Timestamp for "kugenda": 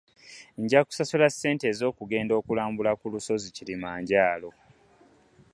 1.97-2.33